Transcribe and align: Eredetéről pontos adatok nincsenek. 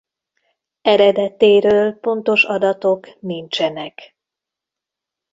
Eredetéről 0.81 1.93
pontos 1.93 2.43
adatok 2.43 3.19
nincsenek. 3.21 4.15